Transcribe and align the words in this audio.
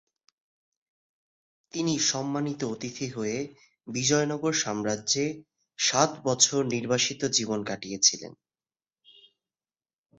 তিনি 1.73 1.93
সম্মানিত 2.11 2.61
অতিথি 2.65 3.07
হয়ে 3.09 3.37
বিজয়নগর 3.87 4.53
সাম্রাজ্যে 4.63 5.25
সাত 5.79 6.11
বছর 6.23 6.59
নির্বাসিত 6.65 7.21
জীবন 7.37 7.59
কাটিয়েছিলেন। 7.63 8.33